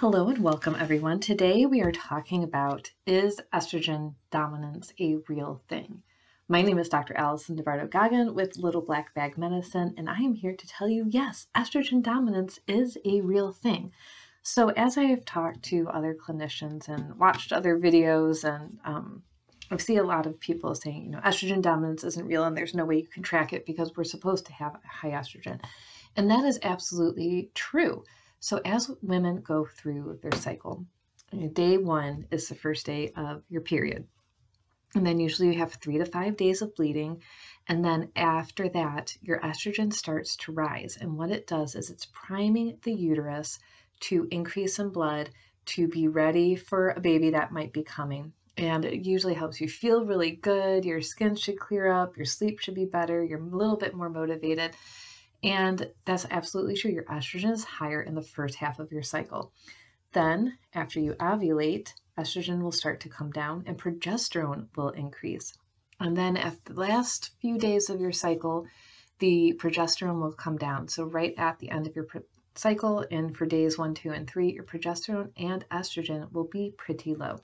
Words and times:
Hello 0.00 0.28
and 0.28 0.44
welcome, 0.44 0.76
everyone. 0.78 1.20
Today 1.20 1.64
we 1.64 1.80
are 1.80 1.90
talking 1.90 2.44
about 2.44 2.90
is 3.06 3.40
estrogen 3.50 4.12
dominance 4.30 4.92
a 5.00 5.16
real 5.26 5.62
thing? 5.70 6.02
My 6.48 6.60
name 6.60 6.78
is 6.78 6.90
Dr. 6.90 7.16
Allison 7.16 7.56
DeBardo 7.56 7.88
Goggin 7.88 8.34
with 8.34 8.58
Little 8.58 8.82
Black 8.82 9.14
Bag 9.14 9.38
Medicine, 9.38 9.94
and 9.96 10.10
I 10.10 10.18
am 10.18 10.34
here 10.34 10.54
to 10.54 10.66
tell 10.66 10.86
you 10.86 11.06
yes, 11.08 11.46
estrogen 11.56 12.02
dominance 12.02 12.58
is 12.68 12.98
a 13.06 13.22
real 13.22 13.54
thing. 13.54 13.90
So, 14.42 14.68
as 14.68 14.98
I 14.98 15.04
have 15.04 15.24
talked 15.24 15.62
to 15.70 15.88
other 15.88 16.14
clinicians 16.14 16.88
and 16.88 17.18
watched 17.18 17.50
other 17.50 17.78
videos, 17.78 18.44
and 18.44 18.78
um, 18.84 19.22
I 19.70 19.78
see 19.78 19.96
a 19.96 20.04
lot 20.04 20.26
of 20.26 20.38
people 20.38 20.74
saying, 20.74 21.06
you 21.06 21.10
know, 21.12 21.20
estrogen 21.20 21.62
dominance 21.62 22.04
isn't 22.04 22.26
real 22.26 22.44
and 22.44 22.54
there's 22.54 22.74
no 22.74 22.84
way 22.84 22.98
you 22.98 23.06
can 23.06 23.22
track 23.22 23.54
it 23.54 23.64
because 23.64 23.96
we're 23.96 24.04
supposed 24.04 24.44
to 24.44 24.52
have 24.52 24.76
high 24.84 25.12
estrogen. 25.12 25.58
And 26.16 26.30
that 26.30 26.44
is 26.44 26.58
absolutely 26.62 27.50
true. 27.54 28.04
So, 28.40 28.60
as 28.64 28.90
women 29.02 29.40
go 29.40 29.66
through 29.66 30.20
their 30.22 30.38
cycle, 30.38 30.86
day 31.52 31.78
one 31.78 32.26
is 32.30 32.48
the 32.48 32.54
first 32.54 32.86
day 32.86 33.12
of 33.16 33.42
your 33.48 33.62
period. 33.62 34.06
And 34.94 35.06
then 35.06 35.20
usually 35.20 35.48
you 35.48 35.58
have 35.58 35.74
three 35.74 35.98
to 35.98 36.06
five 36.06 36.36
days 36.36 36.62
of 36.62 36.74
bleeding. 36.74 37.22
And 37.68 37.84
then 37.84 38.10
after 38.16 38.68
that, 38.70 39.16
your 39.20 39.40
estrogen 39.40 39.92
starts 39.92 40.36
to 40.36 40.52
rise. 40.52 40.96
And 40.98 41.18
what 41.18 41.30
it 41.30 41.46
does 41.46 41.74
is 41.74 41.90
it's 41.90 42.08
priming 42.12 42.78
the 42.82 42.94
uterus 42.94 43.58
to 44.00 44.26
increase 44.30 44.78
in 44.78 44.90
blood 44.90 45.30
to 45.66 45.88
be 45.88 46.08
ready 46.08 46.54
for 46.54 46.90
a 46.90 47.00
baby 47.00 47.30
that 47.30 47.52
might 47.52 47.72
be 47.72 47.82
coming. 47.82 48.32
And 48.56 48.84
it 48.84 49.04
usually 49.04 49.34
helps 49.34 49.60
you 49.60 49.68
feel 49.68 50.06
really 50.06 50.30
good. 50.30 50.84
Your 50.84 51.02
skin 51.02 51.34
should 51.34 51.58
clear 51.58 51.88
up, 51.88 52.16
your 52.16 52.24
sleep 52.24 52.60
should 52.60 52.74
be 52.74 52.86
better, 52.86 53.22
you're 53.22 53.40
a 53.40 53.56
little 53.56 53.76
bit 53.76 53.94
more 53.94 54.08
motivated. 54.08 54.70
And 55.46 55.88
that's 56.04 56.26
absolutely 56.28 56.74
true. 56.74 56.90
Your 56.90 57.04
estrogen 57.04 57.52
is 57.52 57.62
higher 57.62 58.02
in 58.02 58.16
the 58.16 58.22
first 58.22 58.56
half 58.56 58.80
of 58.80 58.90
your 58.90 59.04
cycle. 59.04 59.52
Then, 60.12 60.58
after 60.74 60.98
you 60.98 61.12
ovulate, 61.20 61.92
estrogen 62.18 62.62
will 62.62 62.72
start 62.72 62.98
to 63.00 63.08
come 63.08 63.30
down 63.30 63.62
and 63.64 63.78
progesterone 63.78 64.66
will 64.76 64.88
increase. 64.90 65.56
And 66.00 66.16
then, 66.16 66.36
at 66.36 66.64
the 66.64 66.74
last 66.74 67.30
few 67.40 67.58
days 67.58 67.88
of 67.88 68.00
your 68.00 68.10
cycle, 68.10 68.66
the 69.20 69.54
progesterone 69.56 70.20
will 70.20 70.32
come 70.32 70.56
down. 70.56 70.88
So, 70.88 71.04
right 71.04 71.32
at 71.38 71.60
the 71.60 71.70
end 71.70 71.86
of 71.86 71.94
your 71.94 72.08
cycle, 72.56 73.06
and 73.12 73.36
for 73.36 73.46
days 73.46 73.78
one, 73.78 73.94
two, 73.94 74.10
and 74.10 74.28
three, 74.28 74.50
your 74.50 74.64
progesterone 74.64 75.30
and 75.36 75.64
estrogen 75.70 76.32
will 76.32 76.48
be 76.50 76.74
pretty 76.76 77.14
low. 77.14 77.38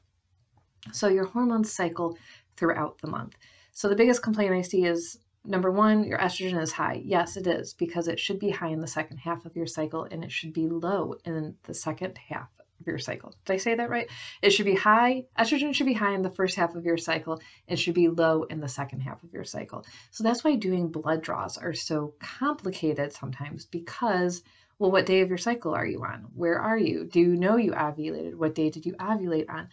So, 0.93 1.07
your 1.07 1.27
hormones 1.27 1.73
cycle 1.73 2.19
throughout 2.57 2.99
the 2.99 3.07
month. 3.07 3.37
So, 3.71 3.89
the 3.89 3.95
biggest 3.95 4.25
complaint 4.25 4.55
I 4.55 4.63
see 4.63 4.87
is 4.87 5.19
number 5.45 5.71
one, 5.71 6.05
your 6.05 6.19
estrogen 6.19 6.61
is 6.61 6.73
high. 6.73 7.03
Yes, 7.05 7.37
it 7.37 7.47
is, 7.47 7.75
because 7.75 8.09
it 8.09 8.21
should 8.21 8.39
be 8.39 8.51
high 8.51 8.69
in 8.69 8.81
the 8.81 8.87
second 8.87 9.19
half 9.19 9.45
of 9.45 9.57
your 9.57 9.67
cycle 9.67 10.07
and 10.11 10.25
it 10.25 10.33
should 10.33 10.53
be 10.53 10.69
low 10.69 11.15
in 11.25 11.57
the 11.65 11.75
second 11.75 12.19
half 12.29 12.49
of 12.81 12.87
your 12.87 12.99
cycle. 12.99 13.35
Did 13.45 13.55
I 13.55 13.57
say 13.57 13.75
that 13.75 13.91
right? 13.91 14.09
It 14.43 14.51
should 14.51 14.67
be 14.67 14.75
high, 14.75 15.27
estrogen 15.39 15.75
should 15.75 15.87
be 15.87 15.93
high 15.93 16.15
in 16.15 16.23
the 16.23 16.31
first 16.31 16.57
half 16.57 16.75
of 16.75 16.85
your 16.85 16.99
cycle. 16.99 17.41
It 17.67 17.77
should 17.77 17.95
be 17.95 18.09
low 18.09 18.45
in 18.45 18.61
the 18.61 18.69
second 18.69 19.01
half 19.01 19.23
of 19.23 19.33
your 19.33 19.45
cycle. 19.45 19.85
So 20.11 20.25
that's 20.25 20.45
why 20.45 20.57
doing 20.57 20.89
blood 20.89 21.23
draws 21.23 21.59
are 21.59 21.75
so 21.75 22.15
complicated 22.21 23.13
sometimes 23.13 23.67
because. 23.67 24.43
Well, 24.79 24.91
what 24.91 25.07
day 25.07 25.21
of 25.21 25.29
your 25.29 25.39
cycle 25.39 25.75
are 25.75 25.87
you 25.87 26.03
on? 26.03 26.27
Where 26.35 26.59
are 26.59 26.79
you? 26.79 27.05
Do 27.05 27.21
you 27.21 27.37
know 27.37 27.57
you 27.57 27.71
ovulated? 27.71 28.35
What 28.35 28.57
day 28.57 28.69
did 28.69 28.85
you 28.85 28.95
ovulate 28.95 29.49
on? 29.49 29.69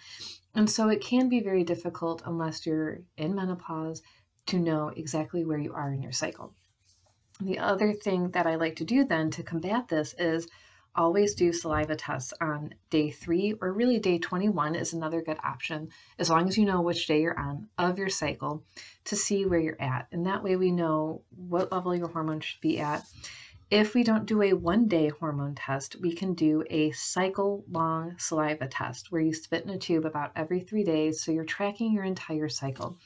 And 0.54 0.70
so 0.70 0.90
it 0.90 1.02
can 1.02 1.30
be 1.30 1.40
very 1.40 1.64
difficult 1.64 2.22
unless 2.26 2.68
you're 2.68 3.00
in 3.18 3.34
menopause 3.34 4.04
to 4.50 4.60
know 4.60 4.92
exactly 4.96 5.46
where 5.46 5.58
you 5.58 5.74
are 5.74 5.92
in 5.92 6.02
your 6.02 6.12
cycle. 6.12 6.54
The 7.42 7.60
other 7.60 7.94
thing 7.94 8.32
that 8.32 8.48
I 8.48 8.56
like 8.56 8.76
to 8.78 8.84
do 8.84 9.06
then 9.06 9.32
to 9.32 9.44
combat 9.44 9.88
this 9.88 10.14
is 10.20 10.48
always 10.96 11.36
do 11.36 11.54
saliva 11.54 11.96
tests 11.96 12.34
on 12.42 12.74
day 12.90 13.12
three 13.12 13.54
or 13.62 13.72
really 13.72 14.00
day 14.00 14.18
21 14.18 14.76
is 14.76 14.92
another 14.92 15.22
good 15.22 15.38
option 15.44 15.90
as 16.18 16.30
long 16.30 16.48
as 16.48 16.58
you 16.58 16.66
know 16.66 16.82
which 16.82 17.08
day 17.08 17.22
you're 17.22 17.40
on 17.40 17.68
of 17.78 17.98
your 17.98 18.10
cycle 18.10 18.66
to 19.06 19.16
see 19.16 19.46
where 19.46 19.60
you're 19.60 19.82
at. 19.82 20.08
And 20.12 20.26
that 20.26 20.44
way 20.44 20.56
we 20.56 20.72
know 20.72 21.22
what 21.30 21.72
level 21.72 21.96
your 21.96 22.10
hormone 22.10 22.42
should 22.42 22.60
be 22.60 22.80
at. 22.80 23.04
If 23.72 23.94
we 23.94 24.04
don't 24.04 24.26
do 24.26 24.42
a 24.42 24.54
one 24.54 24.88
day 24.88 25.10
hormone 25.10 25.54
test, 25.54 25.96
we 26.02 26.12
can 26.12 26.34
do 26.34 26.64
a 26.72 26.92
cycle 26.92 27.64
long 27.70 28.16
saliva 28.18 28.68
test 28.68 29.12
where 29.12 29.22
you 29.22 29.34
spit 29.34 29.64
in 29.64 29.70
a 29.70 29.78
tube 29.78 30.06
about 30.06 30.32
every 30.36 30.62
three 30.62 30.84
days. 30.84 31.22
So 31.22 31.32
you're 31.32 31.46
tracking 31.46 31.94
your 31.94 32.04
entire 32.04 32.50
cycle. 32.50 32.98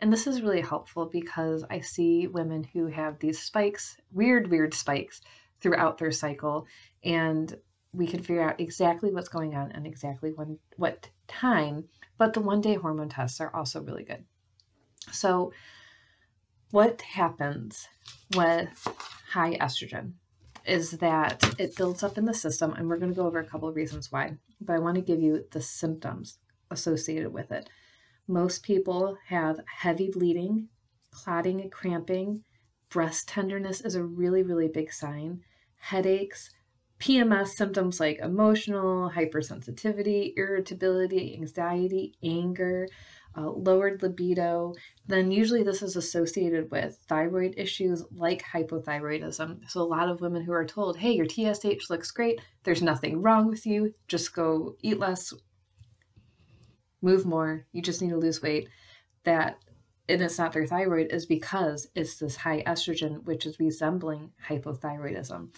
And 0.00 0.12
this 0.12 0.26
is 0.26 0.42
really 0.42 0.60
helpful 0.60 1.06
because 1.06 1.64
I 1.70 1.80
see 1.80 2.26
women 2.26 2.64
who 2.64 2.86
have 2.86 3.18
these 3.18 3.40
spikes, 3.40 3.96
weird, 4.12 4.50
weird 4.50 4.74
spikes 4.74 5.22
throughout 5.60 5.98
their 5.98 6.12
cycle, 6.12 6.66
and 7.02 7.56
we 7.94 8.06
can 8.06 8.20
figure 8.20 8.42
out 8.42 8.60
exactly 8.60 9.10
what's 9.10 9.28
going 9.28 9.54
on 9.54 9.72
and 9.72 9.86
exactly 9.86 10.32
when 10.32 10.58
what 10.76 11.08
time. 11.28 11.84
But 12.18 12.34
the 12.34 12.40
one 12.40 12.60
day 12.60 12.74
hormone 12.74 13.08
tests 13.08 13.40
are 13.40 13.54
also 13.54 13.80
really 13.80 14.04
good. 14.04 14.24
So, 15.12 15.52
what 16.72 17.00
happens 17.00 17.88
with 18.34 18.68
high 19.30 19.56
estrogen 19.56 20.12
is 20.66 20.90
that 20.92 21.42
it 21.58 21.76
builds 21.76 22.02
up 22.02 22.18
in 22.18 22.24
the 22.24 22.34
system, 22.34 22.72
and 22.72 22.88
we're 22.88 22.98
going 22.98 23.12
to 23.12 23.16
go 23.16 23.26
over 23.26 23.38
a 23.38 23.46
couple 23.46 23.68
of 23.68 23.76
reasons 23.76 24.10
why, 24.10 24.36
but 24.60 24.74
I 24.74 24.78
want 24.78 24.96
to 24.96 25.00
give 25.00 25.22
you 25.22 25.44
the 25.52 25.60
symptoms 25.60 26.38
associated 26.70 27.32
with 27.32 27.52
it. 27.52 27.70
Most 28.28 28.62
people 28.62 29.18
have 29.28 29.60
heavy 29.66 30.10
bleeding, 30.10 30.68
clotting 31.10 31.60
and 31.60 31.70
cramping. 31.70 32.42
Breast 32.88 33.28
tenderness 33.28 33.80
is 33.80 33.94
a 33.94 34.04
really, 34.04 34.42
really 34.42 34.68
big 34.68 34.92
sign. 34.92 35.42
Headaches, 35.76 36.50
PMS 36.98 37.48
symptoms 37.48 38.00
like 38.00 38.18
emotional, 38.18 39.10
hypersensitivity, 39.10 40.32
irritability, 40.36 41.36
anxiety, 41.36 42.14
anger, 42.22 42.88
uh, 43.36 43.50
lowered 43.50 44.02
libido, 44.02 44.72
then 45.06 45.30
usually 45.30 45.62
this 45.62 45.82
is 45.82 45.94
associated 45.94 46.70
with 46.70 46.98
thyroid 47.06 47.54
issues 47.58 48.02
like 48.10 48.42
hypothyroidism. 48.42 49.58
So, 49.68 49.82
a 49.82 49.82
lot 49.82 50.08
of 50.08 50.22
women 50.22 50.42
who 50.42 50.52
are 50.52 50.64
told, 50.64 50.96
hey, 50.96 51.12
your 51.12 51.26
TSH 51.28 51.90
looks 51.90 52.10
great, 52.10 52.40
there's 52.64 52.82
nothing 52.82 53.20
wrong 53.20 53.46
with 53.46 53.66
you, 53.66 53.92
just 54.08 54.34
go 54.34 54.76
eat 54.80 54.98
less, 54.98 55.34
move 57.06 57.24
more, 57.24 57.66
you 57.72 57.80
just 57.80 58.02
need 58.02 58.10
to 58.10 58.18
lose 58.18 58.42
weight, 58.42 58.68
that 59.24 59.58
and 60.08 60.22
it's 60.22 60.38
not 60.38 60.52
their 60.52 60.66
thyroid 60.66 61.08
is 61.10 61.26
because 61.26 61.88
it's 61.94 62.18
this 62.18 62.36
high 62.36 62.62
estrogen, 62.64 63.24
which 63.24 63.46
is 63.46 63.58
resembling 63.58 64.30
hypothyroidism. 64.48 65.48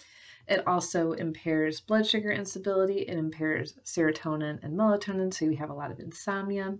It 0.47 0.65
also 0.65 1.11
impairs 1.11 1.81
blood 1.81 2.07
sugar 2.07 2.31
instability, 2.31 3.01
it 3.01 3.17
impairs 3.17 3.77
serotonin 3.85 4.63
and 4.63 4.77
melatonin, 4.77 5.33
so 5.33 5.45
you 5.45 5.57
have 5.57 5.69
a 5.69 5.75
lot 5.81 5.91
of 5.91 5.99
insomnia. 5.99 6.77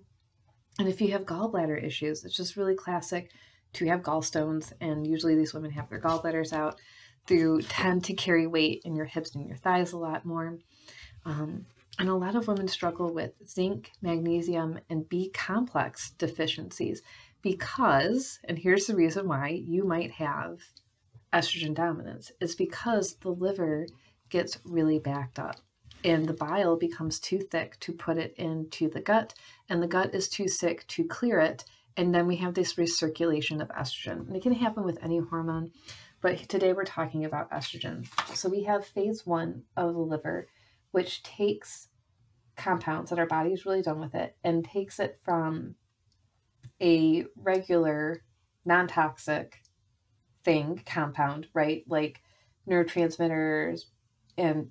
And 0.79 0.87
if 0.87 1.01
you 1.01 1.11
have 1.11 1.25
gallbladder 1.25 1.83
issues, 1.83 2.23
it's 2.23 2.35
just 2.35 2.55
really 2.55 2.75
classic 2.75 3.31
to 3.73 3.85
have 3.87 4.01
gallstones, 4.01 4.73
and 4.81 5.05
usually 5.05 5.35
these 5.35 5.53
women 5.53 5.71
have 5.71 5.89
their 5.89 6.01
gallbladders 6.01 6.53
out. 6.53 6.79
You 7.29 7.61
tend 7.61 8.05
to 8.05 8.13
carry 8.13 8.47
weight 8.47 8.81
in 8.85 8.95
your 8.95 9.05
hips 9.05 9.35
and 9.35 9.47
your 9.47 9.57
thighs 9.57 9.91
a 9.91 9.97
lot 9.97 10.25
more. 10.25 10.57
Um, 11.25 11.67
and 11.99 12.09
a 12.09 12.15
lot 12.15 12.35
of 12.35 12.47
women 12.47 12.67
struggle 12.67 13.13
with 13.13 13.33
zinc, 13.45 13.91
magnesium, 14.01 14.79
and 14.89 15.07
B 15.07 15.29
complex 15.29 16.11
deficiencies 16.11 17.01
because, 17.41 18.39
and 18.45 18.57
here's 18.57 18.87
the 18.87 18.95
reason 18.95 19.27
why 19.27 19.49
you 19.49 19.83
might 19.83 20.11
have 20.11 20.61
estrogen 21.31 21.75
dominance, 21.75 22.31
is 22.39 22.55
because 22.55 23.15
the 23.15 23.29
liver 23.29 23.85
gets 24.29 24.57
really 24.63 24.97
backed 24.97 25.37
up 25.37 25.57
and 26.03 26.25
the 26.25 26.33
bile 26.33 26.77
becomes 26.77 27.19
too 27.19 27.39
thick 27.39 27.77
to 27.81 27.91
put 27.91 28.17
it 28.17 28.33
into 28.37 28.89
the 28.89 29.01
gut, 29.01 29.33
and 29.67 29.83
the 29.83 29.87
gut 29.87 30.15
is 30.15 30.29
too 30.29 30.47
sick 30.47 30.87
to 30.87 31.03
clear 31.03 31.39
it. 31.39 31.65
And 31.97 32.15
then 32.15 32.27
we 32.27 32.37
have 32.37 32.53
this 32.53 32.75
recirculation 32.75 33.61
of 33.61 33.67
estrogen. 33.69 34.25
And 34.25 34.35
it 34.37 34.41
can 34.41 34.53
happen 34.53 34.85
with 34.85 34.97
any 35.03 35.17
hormone, 35.17 35.71
but 36.21 36.47
today 36.47 36.71
we're 36.71 36.85
talking 36.85 37.25
about 37.25 37.51
estrogen. 37.51 38.07
So 38.33 38.47
we 38.47 38.63
have 38.63 38.85
phase 38.85 39.25
one 39.25 39.63
of 39.75 39.93
the 39.93 39.99
liver, 39.99 40.47
which 40.91 41.21
takes 41.23 41.88
compounds 42.59 43.09
that 43.09 43.19
our 43.19 43.25
body 43.25 43.51
is 43.51 43.65
really 43.65 43.81
done 43.81 43.99
with 43.99 44.13
it 44.13 44.35
and 44.43 44.63
takes 44.63 44.99
it 44.99 45.19
from 45.23 45.75
a 46.81 47.25
regular 47.35 48.21
non-toxic 48.65 49.61
thing 50.43 50.81
compound 50.85 51.47
right? 51.53 51.83
Like 51.87 52.21
neurotransmitters 52.69 53.85
and 54.37 54.69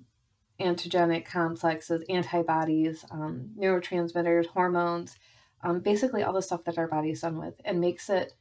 antigenic 0.59 1.25
complexes 1.25 2.03
antibodies 2.09 3.05
um, 3.11 3.51
neurotransmitters 3.57 4.45
hormones 4.47 5.15
um, 5.63 5.79
basically 5.79 6.23
all 6.23 6.33
the 6.33 6.41
stuff 6.41 6.63
that 6.65 6.77
our 6.77 6.87
body 6.87 7.11
is 7.11 7.21
done 7.21 7.37
with 7.37 7.53
and 7.65 7.79
makes 7.79 8.09
it 8.09 8.33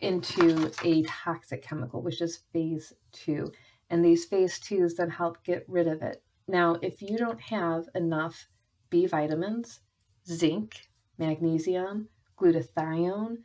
into 0.00 0.70
a 0.84 1.02
toxic 1.02 1.62
chemical 1.62 2.02
which 2.02 2.20
is 2.20 2.40
phase 2.52 2.92
two. 3.12 3.52
And 3.90 4.04
these 4.04 4.24
phase 4.24 4.58
twos 4.58 4.94
then 4.94 5.10
help 5.10 5.42
get 5.44 5.64
rid 5.68 5.88
of 5.88 6.02
it 6.02 6.22
now, 6.50 6.76
if 6.82 7.00
you 7.00 7.16
don't 7.16 7.40
have 7.40 7.84
enough 7.94 8.46
B 8.90 9.06
vitamins, 9.06 9.80
zinc, 10.26 10.88
magnesium, 11.18 12.08
glutathione, 12.38 13.38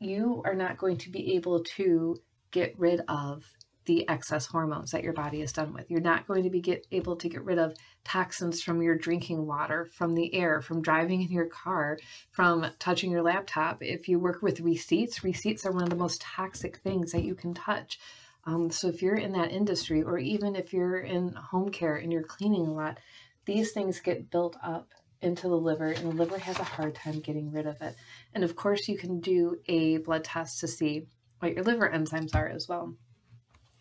you 0.00 0.42
are 0.44 0.54
not 0.54 0.78
going 0.78 0.96
to 0.98 1.10
be 1.10 1.34
able 1.34 1.62
to 1.64 2.16
get 2.50 2.78
rid 2.78 3.02
of 3.08 3.44
the 3.86 4.08
excess 4.08 4.46
hormones 4.46 4.90
that 4.90 5.04
your 5.04 5.12
body 5.12 5.40
is 5.40 5.52
done 5.52 5.72
with. 5.72 5.90
You're 5.90 6.00
not 6.00 6.26
going 6.26 6.42
to 6.42 6.50
be 6.50 6.60
get, 6.60 6.86
able 6.90 7.16
to 7.16 7.28
get 7.28 7.44
rid 7.44 7.58
of 7.58 7.74
toxins 8.04 8.62
from 8.62 8.82
your 8.82 8.96
drinking 8.96 9.46
water, 9.46 9.88
from 9.92 10.14
the 10.14 10.34
air, 10.34 10.60
from 10.60 10.82
driving 10.82 11.22
in 11.22 11.30
your 11.30 11.46
car, 11.46 11.98
from 12.32 12.66
touching 12.78 13.10
your 13.10 13.22
laptop. 13.22 13.82
If 13.82 14.08
you 14.08 14.18
work 14.18 14.42
with 14.42 14.60
receipts, 14.60 15.22
receipts 15.22 15.64
are 15.64 15.72
one 15.72 15.84
of 15.84 15.90
the 15.90 15.96
most 15.96 16.20
toxic 16.20 16.78
things 16.78 17.12
that 17.12 17.22
you 17.22 17.34
can 17.34 17.54
touch. 17.54 17.98
Um, 18.46 18.70
so 18.70 18.88
if 18.88 19.02
you're 19.02 19.16
in 19.16 19.32
that 19.32 19.50
industry, 19.50 20.02
or 20.02 20.18
even 20.18 20.54
if 20.54 20.72
you're 20.72 21.00
in 21.00 21.32
home 21.32 21.70
care 21.70 21.96
and 21.96 22.12
you're 22.12 22.22
cleaning 22.22 22.66
a 22.66 22.72
lot, 22.72 22.98
these 23.44 23.72
things 23.72 24.00
get 24.00 24.30
built 24.30 24.56
up 24.62 24.88
into 25.20 25.48
the 25.48 25.56
liver, 25.56 25.88
and 25.88 26.12
the 26.12 26.16
liver 26.16 26.38
has 26.38 26.58
a 26.58 26.64
hard 26.64 26.94
time 26.94 27.20
getting 27.20 27.50
rid 27.50 27.66
of 27.66 27.80
it. 27.82 27.96
And 28.34 28.44
of 28.44 28.54
course, 28.54 28.88
you 28.88 28.96
can 28.96 29.20
do 29.20 29.56
a 29.66 29.98
blood 29.98 30.24
test 30.24 30.60
to 30.60 30.68
see 30.68 31.06
what 31.40 31.54
your 31.54 31.64
liver 31.64 31.90
enzymes 31.92 32.34
are 32.34 32.48
as 32.48 32.68
well. 32.68 32.94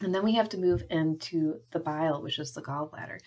And 0.01 0.13
then 0.13 0.23
we 0.23 0.35
have 0.35 0.49
to 0.49 0.57
move 0.57 0.83
into 0.89 1.61
the 1.71 1.79
bile, 1.79 2.21
which 2.21 2.39
is 2.39 2.53
the 2.53 2.61
gallbladder. 2.61 3.19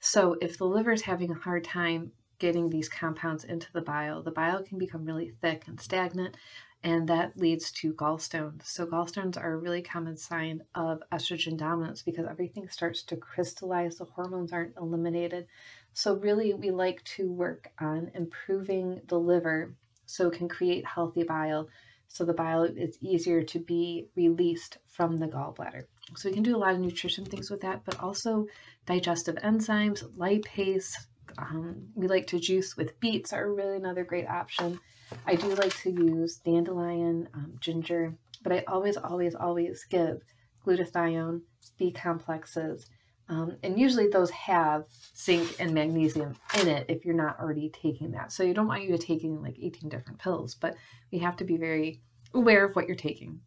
So 0.00 0.36
if 0.40 0.58
the 0.58 0.64
liver 0.64 0.92
is 0.92 1.02
having 1.02 1.30
a 1.30 1.34
hard 1.34 1.64
time 1.64 2.12
getting 2.38 2.68
these 2.68 2.88
compounds 2.88 3.44
into 3.44 3.72
the 3.72 3.80
bile, 3.80 4.22
the 4.22 4.30
bile 4.30 4.62
can 4.62 4.78
become 4.78 5.04
really 5.04 5.32
thick 5.40 5.64
and 5.66 5.80
stagnant, 5.80 6.36
and 6.82 7.08
that 7.08 7.36
leads 7.36 7.70
to 7.72 7.92
gallstones. 7.94 8.66
So 8.66 8.86
gallstones 8.86 9.36
are 9.36 9.52
a 9.52 9.56
really 9.56 9.82
common 9.82 10.16
sign 10.16 10.62
of 10.74 11.02
estrogen 11.12 11.56
dominance 11.56 12.02
because 12.02 12.26
everything 12.26 12.68
starts 12.68 13.02
to 13.04 13.16
crystallize, 13.16 13.96
the 13.96 14.04
hormones 14.04 14.52
aren't 14.52 14.76
eliminated. 14.76 15.46
So 15.92 16.14
really 16.16 16.54
we 16.54 16.70
like 16.70 17.02
to 17.16 17.30
work 17.30 17.68
on 17.80 18.10
improving 18.14 19.00
the 19.08 19.18
liver 19.18 19.74
so 20.04 20.28
it 20.28 20.34
can 20.34 20.48
create 20.48 20.86
healthy 20.86 21.24
bile 21.24 21.68
so 22.08 22.24
the 22.24 22.32
bile 22.32 22.64
is 22.64 22.98
easier 23.00 23.42
to 23.42 23.58
be 23.58 24.08
released 24.14 24.78
from 24.86 25.18
the 25.18 25.26
gallbladder. 25.26 25.84
So 26.14 26.28
we 26.28 26.34
can 26.34 26.42
do 26.42 26.56
a 26.56 26.58
lot 26.58 26.74
of 26.74 26.80
nutrition 26.80 27.24
things 27.24 27.50
with 27.50 27.60
that, 27.62 27.84
but 27.84 28.00
also 28.00 28.46
digestive 28.86 29.36
enzymes, 29.36 30.04
lipase. 30.16 30.94
Um, 31.38 31.88
we 31.94 32.08
like 32.08 32.26
to 32.28 32.40
juice 32.40 32.76
with 32.76 32.98
beets 33.00 33.32
are 33.32 33.52
really 33.52 33.76
another 33.76 34.04
great 34.04 34.28
option. 34.28 34.80
I 35.26 35.36
do 35.36 35.54
like 35.54 35.76
to 35.82 35.90
use 35.90 36.38
dandelion, 36.38 37.28
um, 37.34 37.54
ginger, 37.60 38.14
but 38.42 38.52
I 38.52 38.64
always, 38.66 38.96
always, 38.96 39.34
always 39.34 39.84
give 39.88 40.22
glutathione, 40.64 41.42
B 41.78 41.92
complexes, 41.92 42.86
um, 43.28 43.56
and 43.62 43.78
usually 43.78 44.08
those 44.08 44.30
have 44.30 44.84
zinc 45.16 45.56
and 45.58 45.74
magnesium 45.74 46.36
in 46.60 46.68
it 46.68 46.86
if 46.88 47.04
you're 47.04 47.14
not 47.14 47.40
already 47.40 47.68
taking 47.70 48.12
that. 48.12 48.30
So 48.32 48.42
you 48.42 48.54
don't 48.54 48.68
want 48.68 48.84
you 48.84 48.96
to 48.96 48.98
taking 48.98 49.42
like 49.42 49.56
18 49.60 49.88
different 49.88 50.20
pills, 50.20 50.54
but 50.54 50.76
we 51.10 51.18
have 51.18 51.36
to 51.36 51.44
be 51.44 51.56
very 51.56 52.02
aware 52.34 52.64
of 52.64 52.76
what 52.76 52.86
you're 52.86 52.94
taking. 52.94 53.40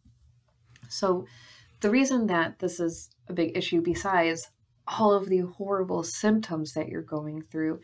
So 0.88 1.26
the 1.80 1.90
reason 1.90 2.26
that 2.26 2.58
this 2.58 2.78
is 2.78 3.10
a 3.28 3.32
big 3.32 3.56
issue, 3.56 3.80
besides 3.80 4.50
all 4.98 5.12
of 5.12 5.28
the 5.28 5.40
horrible 5.40 6.02
symptoms 6.02 6.74
that 6.74 6.88
you're 6.88 7.02
going 7.02 7.42
through, 7.42 7.80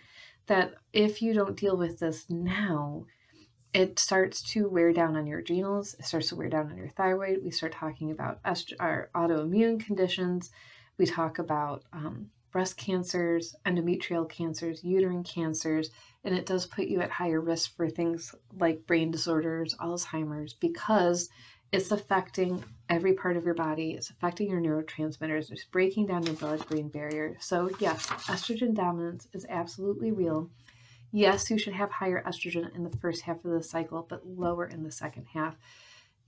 that 0.47 0.75
if 0.93 1.23
you 1.23 1.33
don't 1.33 1.57
deal 1.57 1.77
with 1.77 1.99
this 1.99 2.27
now, 2.29 3.05
it 3.73 3.99
starts 3.99 4.43
to 4.43 4.69
wear 4.69 4.93
down 4.93 5.17
on 5.17 5.27
your 5.27 5.41
adrenals, 5.41 5.95
it 5.99 6.05
starts 6.05 6.29
to 6.29 6.37
wear 6.37 6.49
down 6.49 6.71
on 6.71 6.77
your 6.77 6.89
thyroid. 6.89 7.41
We 7.45 7.51
start 7.51 7.73
talking 7.73 8.11
about 8.11 8.41
est- 8.45 8.75
our 8.81 9.11
autoimmune 9.15 9.85
conditions 9.85 10.51
we 10.99 11.07
talk 11.07 11.39
about 11.39 11.85
um, 11.93 12.31
breast 12.51 12.77
cancers, 12.77 13.55
endometrial 13.67 14.29
cancers, 14.29 14.83
uterine 14.83 15.25
cancers, 15.25 15.91
and 16.25 16.35
it 16.35 16.47
does 16.47 16.67
put 16.67 16.87
you 16.87 17.01
at 17.01 17.11
higher 17.11 17.41
risk 17.41 17.77
for 17.77 17.91
things 17.91 18.35
like 18.59 18.87
brain 18.87 19.11
disorders, 19.11 19.75
Alzheimer's, 19.81 20.55
because 20.55 21.29
it's 21.73 21.91
affecting 21.91 22.63
every 22.89 23.15
part 23.15 23.37
of 23.37 23.45
your 23.45 23.55
body. 23.55 23.93
It's 23.93 24.11
affecting 24.11 24.51
your 24.51 24.61
neurotransmitters. 24.61 25.51
It's 25.51 25.65
breaking 25.65 26.07
down 26.07 26.25
your 26.25 26.35
blood 26.35 26.67
brain 26.69 26.89
barrier. 26.89 27.37
So, 27.41 27.71
yes, 27.79 28.07
estrogen 28.07 28.75
dominance 28.75 29.29
is 29.33 29.47
absolutely 29.49 30.13
real. 30.13 30.51
Yes, 31.13 31.51
you 31.51 31.59
should 31.59 31.73
have 31.73 31.91
higher 31.91 32.23
estrogen 32.27 32.75
in 32.75 32.85
the 32.85 32.97
first 32.99 33.23
half 33.23 33.45
of 33.45 33.51
the 33.51 33.63
cycle, 33.63 34.07
but 34.09 34.27
lower 34.27 34.67
in 34.67 34.83
the 34.83 34.93
second 34.93 35.27
half. 35.33 35.57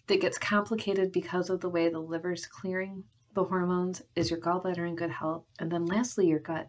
That 0.06 0.20
gets 0.20 0.38
complicated 0.38 1.12
because 1.12 1.50
of 1.50 1.60
the 1.60 1.68
way 1.68 1.88
the 1.88 1.98
liver 1.98 2.32
is 2.32 2.46
clearing 2.46 3.04
the 3.38 3.44
hormones? 3.44 4.02
Is 4.16 4.30
your 4.30 4.40
gallbladder 4.40 4.86
in 4.86 4.96
good 4.96 5.10
health? 5.10 5.44
And 5.58 5.70
then 5.70 5.86
lastly, 5.86 6.26
your 6.26 6.40
gut. 6.40 6.68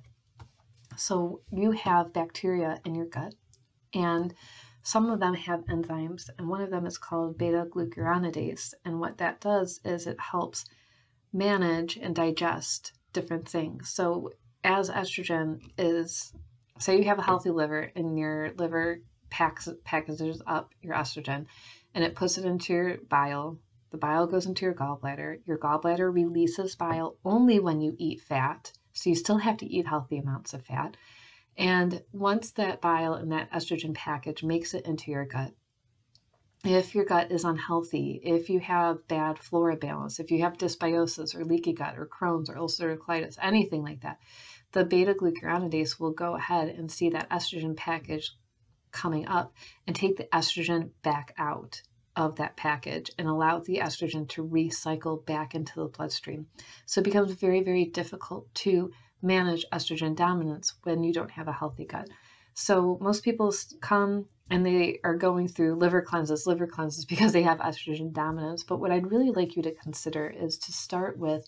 So 0.95 1.41
you 1.51 1.71
have 1.71 2.13
bacteria 2.13 2.79
in 2.85 2.93
your 2.93 3.07
gut, 3.07 3.33
and 3.93 4.33
some 4.83 5.09
of 5.09 5.19
them 5.19 5.33
have 5.33 5.65
enzymes, 5.65 6.29
and 6.37 6.47
one 6.47 6.61
of 6.61 6.69
them 6.69 6.85
is 6.85 6.97
called 6.97 7.37
beta 7.37 7.67
glucuronidase. 7.69 8.73
And 8.85 8.99
what 8.99 9.17
that 9.17 9.41
does 9.41 9.79
is 9.83 10.07
it 10.07 10.19
helps 10.19 10.65
manage 11.33 11.97
and 11.97 12.15
digest 12.15 12.93
different 13.13 13.47
things. 13.47 13.89
So 13.89 14.31
as 14.63 14.89
estrogen 14.89 15.59
is, 15.77 16.33
say 16.79 16.97
you 16.97 17.05
have 17.05 17.19
a 17.19 17.23
healthy 17.23 17.49
liver 17.49 17.91
and 17.95 18.17
your 18.17 18.51
liver 18.57 19.01
packs 19.29 19.69
packages 19.83 20.41
up 20.47 20.73
your 20.81 20.95
estrogen 20.95 21.45
and 21.93 22.03
it 22.03 22.15
puts 22.15 22.37
it 22.39 22.45
into 22.45 22.73
your 22.73 22.97
bile 23.09 23.59
the 23.91 23.97
bile 23.97 24.27
goes 24.27 24.45
into 24.45 24.65
your 24.65 24.75
gallbladder. 24.75 25.39
Your 25.45 25.57
gallbladder 25.57 26.13
releases 26.13 26.75
bile 26.75 27.17
only 27.25 27.59
when 27.59 27.81
you 27.81 27.95
eat 27.97 28.21
fat. 28.21 28.71
So 28.93 29.09
you 29.09 29.15
still 29.15 29.37
have 29.37 29.57
to 29.57 29.65
eat 29.65 29.87
healthy 29.87 30.17
amounts 30.17 30.53
of 30.53 30.65
fat. 30.65 30.95
And 31.59 32.01
once 32.13 32.51
that 32.51 32.79
bile 32.79 33.15
and 33.15 33.33
that 33.33 33.51
estrogen 33.51 33.93
package 33.93 34.43
makes 34.43 34.73
it 34.73 34.85
into 34.85 35.11
your 35.11 35.25
gut, 35.25 35.51
if 36.63 36.95
your 36.95 37.03
gut 37.03 37.31
is 37.31 37.43
unhealthy, 37.43 38.21
if 38.23 38.49
you 38.49 38.61
have 38.61 39.05
bad 39.09 39.37
flora 39.37 39.75
balance, 39.75 40.21
if 40.21 40.31
you 40.31 40.41
have 40.41 40.57
dysbiosis 40.57 41.35
or 41.35 41.43
leaky 41.43 41.73
gut 41.73 41.97
or 41.97 42.07
Crohn's 42.07 42.49
or 42.49 42.55
ulcerative 42.55 42.99
colitis, 42.99 43.37
anything 43.41 43.83
like 43.83 44.01
that, 44.01 44.19
the 44.71 44.85
beta 44.85 45.13
glucuronidase 45.13 45.99
will 45.99 46.11
go 46.11 46.35
ahead 46.35 46.69
and 46.69 46.89
see 46.89 47.09
that 47.09 47.29
estrogen 47.29 47.75
package 47.75 48.31
coming 48.91 49.27
up 49.27 49.53
and 49.85 49.95
take 49.95 50.15
the 50.15 50.29
estrogen 50.33 50.91
back 51.03 51.33
out 51.37 51.81
of 52.15 52.37
that 52.37 52.55
package 52.55 53.11
and 53.17 53.27
allow 53.27 53.59
the 53.59 53.79
estrogen 53.79 54.27
to 54.29 54.47
recycle 54.47 55.25
back 55.25 55.53
into 55.53 55.73
the 55.75 55.85
bloodstream. 55.85 56.47
So 56.85 57.01
it 57.01 57.05
becomes 57.05 57.33
very, 57.33 57.61
very 57.61 57.85
difficult 57.85 58.53
to 58.55 58.91
manage 59.21 59.65
estrogen 59.71 60.15
dominance 60.15 60.73
when 60.83 61.03
you 61.03 61.13
don't 61.13 61.31
have 61.31 61.47
a 61.47 61.53
healthy 61.53 61.85
gut. 61.85 62.09
So 62.53 62.97
most 62.99 63.23
people 63.23 63.53
come 63.81 64.25
and 64.51 64.65
they 64.65 64.99
are 65.03 65.15
going 65.15 65.47
through 65.47 65.75
liver 65.75 66.01
cleanses, 66.01 66.45
liver 66.45 66.67
cleanses 66.67 67.05
because 67.05 67.31
they 67.31 67.43
have 67.43 67.59
estrogen 67.59 68.11
dominance. 68.11 68.63
But 68.63 68.79
what 68.79 68.91
I'd 68.91 69.11
really 69.11 69.31
like 69.31 69.55
you 69.55 69.63
to 69.63 69.75
consider 69.75 70.27
is 70.27 70.57
to 70.59 70.73
start 70.73 71.17
with 71.17 71.47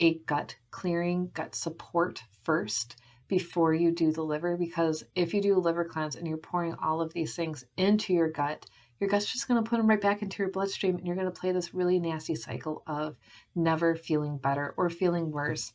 a 0.00 0.18
gut 0.26 0.56
clearing, 0.70 1.30
gut 1.34 1.54
support 1.54 2.22
first 2.42 2.96
before 3.28 3.72
you 3.74 3.90
do 3.90 4.12
the 4.12 4.22
liver. 4.22 4.56
Because 4.56 5.04
if 5.14 5.32
you 5.34 5.40
do 5.40 5.56
a 5.56 5.60
liver 5.60 5.84
cleanse 5.84 6.16
and 6.16 6.28
you're 6.28 6.36
pouring 6.36 6.74
all 6.74 7.00
of 7.00 7.12
these 7.12 7.34
things 7.34 7.64
into 7.76 8.12
your 8.12 8.30
gut, 8.30 8.66
your 9.00 9.10
gut's 9.10 9.32
just 9.32 9.48
going 9.48 9.62
to 9.62 9.68
put 9.68 9.78
them 9.78 9.88
right 9.88 10.00
back 10.00 10.22
into 10.22 10.44
your 10.44 10.52
bloodstream 10.52 10.96
and 10.96 11.06
you're 11.06 11.16
going 11.16 11.26
to 11.26 11.40
play 11.40 11.50
this 11.50 11.74
really 11.74 11.98
nasty 11.98 12.36
cycle 12.36 12.84
of 12.86 13.16
never 13.56 13.96
feeling 13.96 14.38
better 14.38 14.74
or 14.76 14.88
feeling 14.88 15.32
worse 15.32 15.72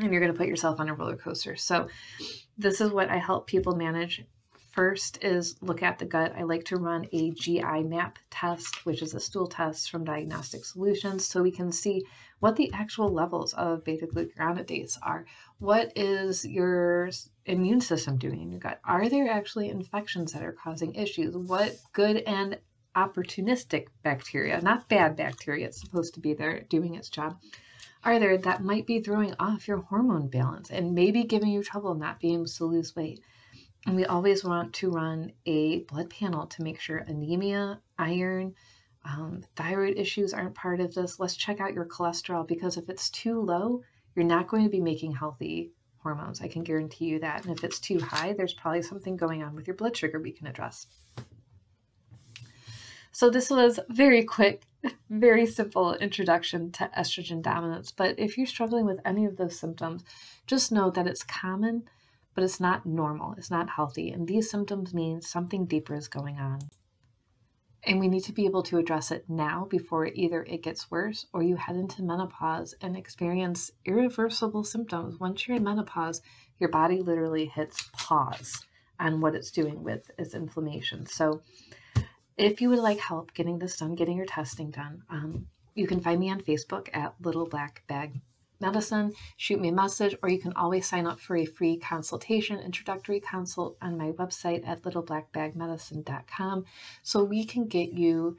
and 0.00 0.12
you're 0.12 0.20
going 0.20 0.32
to 0.32 0.38
put 0.38 0.48
yourself 0.48 0.80
on 0.80 0.88
a 0.88 0.94
roller 0.94 1.16
coaster 1.16 1.56
so 1.56 1.88
this 2.58 2.80
is 2.80 2.90
what 2.90 3.08
i 3.08 3.16
help 3.16 3.46
people 3.46 3.74
manage 3.76 4.24
first 4.70 5.22
is 5.22 5.56
look 5.60 5.82
at 5.82 5.98
the 5.98 6.04
gut 6.04 6.32
i 6.36 6.42
like 6.42 6.64
to 6.64 6.76
run 6.76 7.06
a 7.12 7.30
gi 7.32 7.62
map 7.82 8.18
test 8.30 8.84
which 8.86 9.02
is 9.02 9.14
a 9.14 9.20
stool 9.20 9.46
test 9.46 9.90
from 9.90 10.04
diagnostic 10.04 10.64
solutions 10.64 11.26
so 11.26 11.42
we 11.42 11.50
can 11.50 11.72
see 11.72 12.04
what 12.38 12.56
the 12.56 12.72
actual 12.72 13.08
levels 13.12 13.52
of 13.54 13.84
beta 13.84 14.06
glucuronidase 14.06 14.96
are 15.02 15.26
what 15.58 15.92
is 15.94 16.44
your 16.44 17.10
immune 17.44 17.80
system 17.80 18.16
doing 18.16 18.40
in 18.40 18.50
your 18.50 18.60
gut? 18.60 18.80
Are 18.84 19.08
there 19.08 19.28
actually 19.28 19.68
infections 19.68 20.32
that 20.32 20.42
are 20.42 20.52
causing 20.52 20.94
issues? 20.94 21.36
What 21.36 21.76
good 21.92 22.18
and 22.26 22.58
opportunistic 22.96 23.86
bacteria, 24.02 24.60
not 24.62 24.88
bad 24.88 25.16
bacteria, 25.16 25.66
it's 25.66 25.80
supposed 25.80 26.14
to 26.14 26.20
be 26.20 26.34
there 26.34 26.62
doing 26.62 26.94
its 26.94 27.08
job, 27.08 27.38
are 28.02 28.18
there 28.18 28.38
that 28.38 28.64
might 28.64 28.86
be 28.86 29.00
throwing 29.00 29.34
off 29.38 29.68
your 29.68 29.78
hormone 29.78 30.28
balance 30.28 30.70
and 30.70 30.94
maybe 30.94 31.24
giving 31.24 31.50
you 31.50 31.62
trouble 31.62 31.94
not 31.94 32.20
being 32.20 32.34
able 32.34 32.46
to 32.46 32.64
lose 32.64 32.96
weight? 32.96 33.20
And 33.86 33.96
we 33.96 34.04
always 34.04 34.44
want 34.44 34.74
to 34.74 34.90
run 34.90 35.32
a 35.46 35.80
blood 35.80 36.10
panel 36.10 36.46
to 36.46 36.62
make 36.62 36.80
sure 36.80 36.98
anemia, 36.98 37.80
iron, 37.98 38.54
um, 39.04 39.42
thyroid 39.56 39.96
issues 39.96 40.34
aren't 40.34 40.54
part 40.54 40.80
of 40.80 40.94
this. 40.94 41.18
Let's 41.18 41.36
check 41.36 41.60
out 41.60 41.72
your 41.72 41.86
cholesterol 41.86 42.46
because 42.46 42.76
if 42.76 42.88
it's 42.88 43.10
too 43.10 43.40
low, 43.40 43.82
you're 44.14 44.24
not 44.24 44.48
going 44.48 44.64
to 44.64 44.70
be 44.70 44.80
making 44.80 45.12
healthy 45.12 45.72
hormones. 45.98 46.40
I 46.40 46.48
can 46.48 46.62
guarantee 46.62 47.06
you 47.06 47.20
that. 47.20 47.44
And 47.44 47.56
if 47.56 47.64
it's 47.64 47.78
too 47.78 47.98
high, 48.00 48.32
there's 48.32 48.54
probably 48.54 48.82
something 48.82 49.16
going 49.16 49.42
on 49.42 49.54
with 49.54 49.66
your 49.66 49.76
blood 49.76 49.96
sugar 49.96 50.20
we 50.20 50.32
can 50.32 50.46
address. 50.46 50.86
So, 53.12 53.28
this 53.28 53.50
was 53.50 53.80
very 53.88 54.24
quick, 54.24 54.62
very 55.10 55.46
simple 55.46 55.94
introduction 55.94 56.70
to 56.72 56.90
estrogen 56.96 57.42
dominance. 57.42 57.90
But 57.90 58.18
if 58.18 58.38
you're 58.38 58.46
struggling 58.46 58.86
with 58.86 59.00
any 59.04 59.24
of 59.26 59.36
those 59.36 59.58
symptoms, 59.58 60.04
just 60.46 60.72
know 60.72 60.90
that 60.90 61.06
it's 61.06 61.24
common, 61.24 61.84
but 62.34 62.44
it's 62.44 62.60
not 62.60 62.86
normal, 62.86 63.34
it's 63.36 63.50
not 63.50 63.70
healthy. 63.70 64.10
And 64.10 64.28
these 64.28 64.50
symptoms 64.50 64.94
mean 64.94 65.20
something 65.20 65.66
deeper 65.66 65.94
is 65.94 66.08
going 66.08 66.38
on. 66.38 66.60
And 67.82 67.98
we 67.98 68.08
need 68.08 68.24
to 68.24 68.32
be 68.32 68.44
able 68.44 68.62
to 68.64 68.78
address 68.78 69.10
it 69.10 69.24
now 69.28 69.66
before 69.70 70.06
either 70.06 70.44
it 70.44 70.62
gets 70.62 70.90
worse 70.90 71.26
or 71.32 71.42
you 71.42 71.56
head 71.56 71.76
into 71.76 72.02
menopause 72.02 72.74
and 72.82 72.96
experience 72.96 73.70
irreversible 73.86 74.64
symptoms. 74.64 75.18
Once 75.18 75.48
you're 75.48 75.56
in 75.56 75.64
menopause, 75.64 76.20
your 76.58 76.68
body 76.68 77.00
literally 77.00 77.46
hits 77.46 77.88
pause 77.92 78.66
on 78.98 79.22
what 79.22 79.34
it's 79.34 79.50
doing 79.50 79.82
with 79.82 80.10
its 80.18 80.34
inflammation. 80.34 81.06
So, 81.06 81.42
if 82.40 82.60
you 82.60 82.70
would 82.70 82.78
like 82.78 82.98
help 82.98 83.34
getting 83.34 83.58
this 83.58 83.76
done, 83.76 83.94
getting 83.94 84.16
your 84.16 84.26
testing 84.26 84.70
done, 84.70 85.02
um, 85.10 85.46
you 85.74 85.86
can 85.86 86.00
find 86.00 86.18
me 86.18 86.30
on 86.30 86.40
Facebook 86.40 86.88
at 86.92 87.14
Little 87.20 87.46
Black 87.46 87.82
Bag 87.86 88.20
Medicine. 88.60 89.12
Shoot 89.36 89.60
me 89.60 89.68
a 89.68 89.72
message, 89.72 90.14
or 90.22 90.28
you 90.28 90.38
can 90.38 90.52
always 90.54 90.86
sign 90.86 91.06
up 91.06 91.20
for 91.20 91.36
a 91.36 91.44
free 91.44 91.76
consultation, 91.76 92.58
introductory 92.58 93.20
consult 93.20 93.76
on 93.80 93.96
my 93.96 94.12
website 94.12 94.66
at 94.66 94.82
littleblackbagmedicine.com 94.82 96.64
so 97.02 97.24
we 97.24 97.44
can 97.44 97.66
get 97.66 97.92
you 97.92 98.36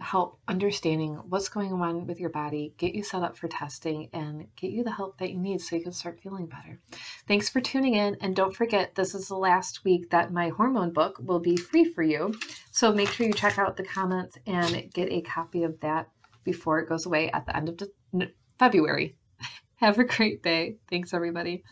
help 0.00 0.38
understanding 0.48 1.14
what's 1.28 1.48
going 1.48 1.72
on 1.72 2.06
with 2.06 2.20
your 2.20 2.30
body, 2.30 2.74
get 2.78 2.94
you 2.94 3.02
set 3.02 3.22
up 3.22 3.36
for 3.36 3.48
testing, 3.48 4.08
and 4.12 4.46
get 4.56 4.70
you 4.70 4.84
the 4.84 4.92
help 4.92 5.18
that 5.18 5.30
you 5.30 5.38
need 5.38 5.60
so 5.60 5.76
you 5.76 5.82
can 5.82 5.92
start 5.92 6.20
feeling 6.22 6.46
better. 6.46 6.78
Thanks 7.26 7.48
for 7.48 7.60
tuning 7.60 7.94
in. 7.94 8.16
And 8.20 8.34
don't 8.34 8.54
forget, 8.54 8.94
this 8.94 9.14
is 9.14 9.28
the 9.28 9.36
last 9.36 9.84
week 9.84 10.10
that 10.10 10.32
my 10.32 10.48
hormone 10.50 10.92
book 10.92 11.18
will 11.22 11.40
be 11.40 11.56
free 11.56 11.84
for 11.84 12.02
you. 12.02 12.34
So 12.70 12.92
make 12.92 13.08
sure 13.08 13.26
you 13.26 13.32
check 13.32 13.58
out 13.58 13.76
the 13.76 13.84
comments 13.84 14.38
and 14.46 14.90
get 14.92 15.10
a 15.10 15.20
copy 15.22 15.64
of 15.64 15.80
that 15.80 16.08
before 16.44 16.78
it 16.78 16.88
goes 16.88 17.06
away 17.06 17.30
at 17.32 17.46
the 17.46 17.56
end 17.56 17.68
of 17.68 18.28
February. 18.58 19.16
Have 19.76 19.98
a 19.98 20.04
great 20.04 20.42
day. 20.42 20.76
Thanks, 20.90 21.12
everybody. 21.12 21.62